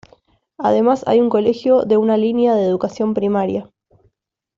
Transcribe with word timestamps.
Además 0.57 1.03
hay 1.05 1.19
un 1.21 1.29
colegio 1.29 1.83
de 1.83 1.95
una 1.97 2.17
línea 2.17 2.55
de 2.55 2.63
educación 2.65 3.13
primaria. 3.13 3.69